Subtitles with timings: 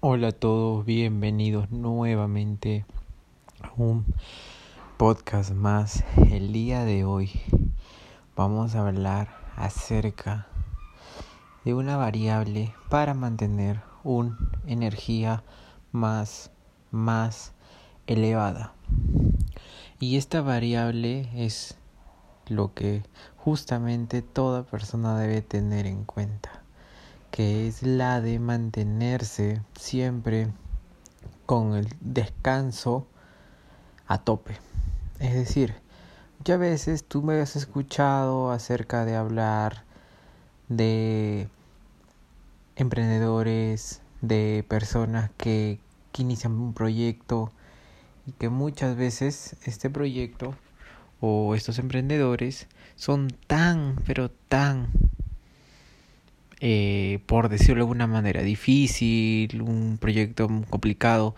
[0.00, 2.86] Hola a todos, bienvenidos nuevamente
[3.60, 4.06] a un
[4.96, 6.04] podcast más.
[6.30, 7.32] El día de hoy
[8.36, 10.46] vamos a hablar acerca
[11.64, 14.38] de una variable para mantener una
[14.68, 15.42] energía
[15.90, 16.52] más
[16.92, 17.54] más
[18.06, 18.74] elevada.
[19.98, 21.76] Y esta variable es
[22.46, 23.02] lo que
[23.36, 26.57] justamente toda persona debe tener en cuenta
[27.30, 30.48] que es la de mantenerse siempre
[31.46, 33.06] con el descanso
[34.06, 34.56] a tope.
[35.18, 35.74] Es decir,
[36.44, 39.84] ya veces tú me has escuchado acerca de hablar
[40.68, 41.48] de
[42.76, 45.80] emprendedores, de personas que,
[46.12, 47.52] que inician un proyecto
[48.26, 50.54] y que muchas veces este proyecto
[51.20, 55.07] o estos emprendedores son tan, pero tan
[56.60, 61.36] eh, por decirlo de alguna manera, difícil, un proyecto complicado,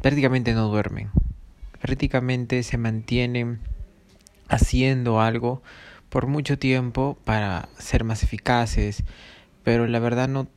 [0.00, 1.10] prácticamente no duermen.
[1.80, 3.60] Prácticamente se mantienen
[4.48, 5.62] haciendo algo
[6.08, 9.04] por mucho tiempo para ser más eficaces,
[9.62, 10.48] pero la verdad no,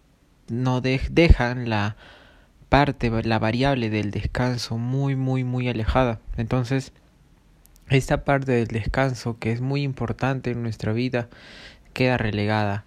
[0.50, 1.96] no dejan la
[2.70, 6.20] parte, la variable del descanso muy, muy, muy alejada.
[6.38, 6.92] Entonces,
[7.90, 11.30] esta parte del descanso que es muy importante en nuestra vida
[11.94, 12.86] queda relegada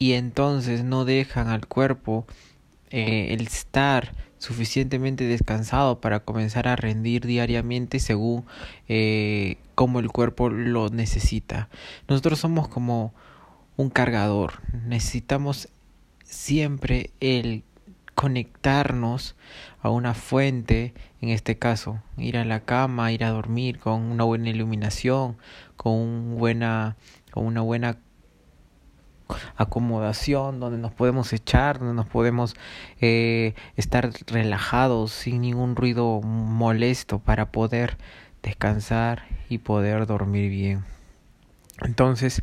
[0.00, 2.26] y entonces no dejan al cuerpo
[2.88, 8.46] eh, el estar suficientemente descansado para comenzar a rendir diariamente según
[8.88, 11.68] eh, como el cuerpo lo necesita.
[12.08, 13.12] Nosotros somos como
[13.76, 15.68] un cargador, necesitamos
[16.24, 17.62] siempre el
[18.14, 19.36] conectarnos
[19.82, 24.24] a una fuente, en este caso, ir a la cama, ir a dormir con una
[24.24, 25.36] buena iluminación,
[25.76, 26.96] con, buena,
[27.32, 27.98] con una buena
[29.56, 32.56] acomodación, donde nos podemos echar, donde nos podemos
[33.00, 37.96] eh, estar relajados sin ningún ruido molesto para poder
[38.42, 40.84] descansar y poder dormir bien.
[41.82, 42.42] Entonces,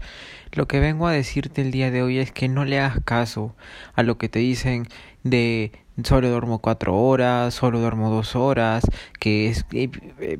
[0.52, 3.56] lo que vengo a decirte el día de hoy es que no le hagas caso
[3.94, 4.88] a lo que te dicen
[5.24, 5.72] de
[6.03, 8.85] solo duermo cuatro horas, solo duermo dos horas,
[9.19, 9.90] que es eh,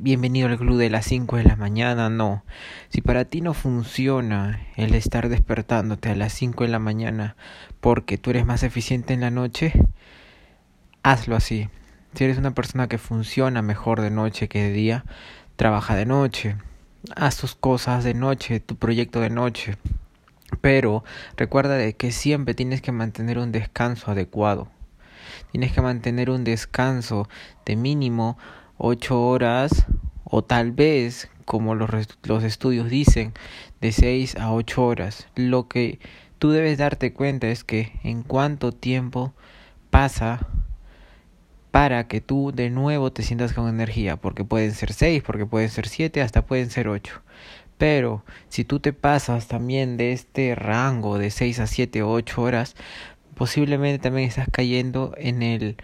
[0.00, 2.44] bienvenido al club de las cinco de la mañana, no.
[2.90, 7.36] Si para ti no funciona el estar despertándote a las cinco de la mañana
[7.80, 9.72] porque tú eres más eficiente en la noche,
[11.02, 11.68] hazlo así.
[12.14, 15.04] Si eres una persona que funciona mejor de noche que de día,
[15.56, 16.56] trabaja de noche.
[17.16, 19.76] Haz tus cosas de noche, tu proyecto de noche.
[20.60, 21.04] Pero
[21.36, 24.68] recuerda de que siempre tienes que mantener un descanso adecuado
[25.52, 27.28] tienes que mantener un descanso
[27.64, 28.38] de mínimo
[28.76, 29.86] ocho horas
[30.24, 31.90] o tal vez, como los,
[32.24, 33.32] los estudios dicen,
[33.80, 35.26] de seis a ocho horas.
[35.34, 35.98] Lo que
[36.38, 39.32] tú debes darte cuenta es que en cuánto tiempo
[39.90, 40.46] pasa
[41.70, 45.68] para que tú de nuevo te sientas con energía, porque pueden ser seis, porque pueden
[45.68, 47.22] ser siete, hasta pueden ser ocho.
[47.76, 52.42] Pero si tú te pasas también de este rango de seis a siete o ocho
[52.42, 52.74] horas,
[53.38, 55.76] posiblemente también estás cayendo en el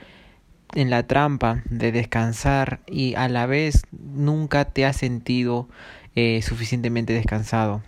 [0.75, 5.69] en la trampa de descansar y a la vez nunca te has sentido
[6.17, 7.83] eh, suficientemente descansado.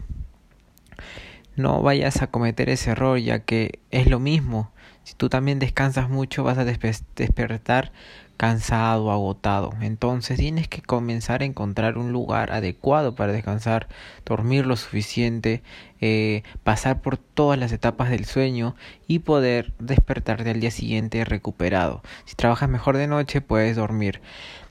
[1.57, 4.71] No vayas a cometer ese error ya que es lo mismo.
[5.07, 7.93] Si tú también descansas mucho vas a despertar
[8.37, 9.73] cansado, agotado.
[9.81, 13.87] Entonces tienes que comenzar a encontrar un lugar adecuado para descansar,
[14.25, 15.63] dormir lo suficiente,
[16.01, 18.75] eh, pasar por todas las etapas del sueño
[19.07, 22.03] y poder despertarte al día siguiente recuperado.
[22.25, 24.21] Si trabajas mejor de noche puedes dormir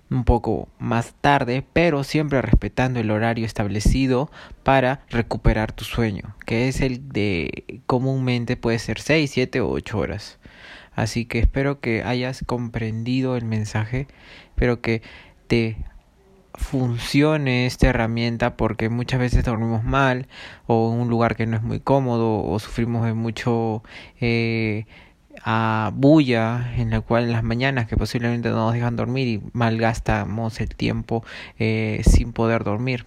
[0.10, 4.30] un poco más tarde, pero siempre respetando el horario establecido
[4.64, 9.98] para recuperar tu sueño, que es el de comúnmente puede ser 6, 7 o 8
[9.98, 10.40] horas.
[10.96, 14.08] Así que espero que hayas comprendido el mensaje,
[14.50, 15.02] espero que
[15.48, 15.78] te
[16.58, 20.28] funcione esta herramienta porque muchas veces dormimos mal
[20.68, 23.84] o en un lugar que no es muy cómodo o sufrimos de mucho
[24.22, 24.86] eh,
[25.44, 29.41] a bulla en la cual en las mañanas que posiblemente no nos dejan dormir y
[29.53, 31.23] malgastamos el tiempo
[31.59, 33.05] eh, sin poder dormir.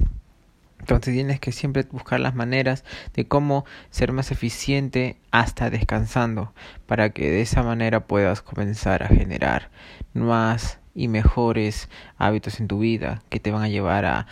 [0.80, 2.84] Entonces tienes que siempre buscar las maneras
[3.14, 6.52] de cómo ser más eficiente hasta descansando
[6.86, 9.70] para que de esa manera puedas comenzar a generar
[10.14, 14.26] más y mejores hábitos en tu vida que te van a llevar a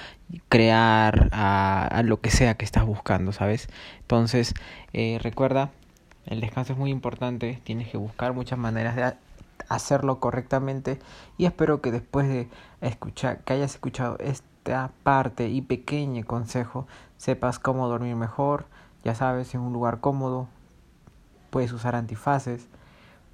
[0.49, 3.69] crear a, lo que sea que estás buscando, ¿sabes?
[4.01, 4.55] Entonces
[4.93, 5.71] eh, recuerda,
[6.27, 9.15] el descanso es muy importante, tienes que buscar muchas maneras de
[9.69, 10.99] hacerlo correctamente
[11.39, 12.49] y espero que después de
[12.81, 14.57] escuchar, que hayas escuchado este
[15.05, 16.87] parte y pequeño consejo
[17.17, 18.67] sepas cómo dormir mejor,
[19.05, 20.49] ya sabes, en un lugar cómodo,
[21.51, 22.69] puedes usar antifaces,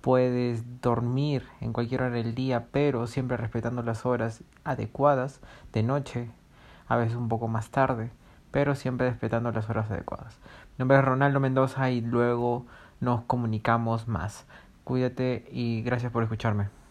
[0.02, 5.40] puedes dormir en cualquier hora del día, pero siempre respetando las horas adecuadas
[5.72, 6.30] de noche,
[6.86, 8.10] a veces un poco más tarde,
[8.52, 10.38] pero siempre respetando las horas adecuadas.
[10.76, 12.66] Mi nombre es Ronaldo Mendoza y luego
[13.00, 14.46] nos comunicamos más.
[14.84, 16.81] Cuídate y gracias por escucharme.